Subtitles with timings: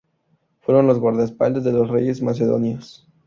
[0.61, 3.07] Fueron los guardaespaldas de los reyes macedonios.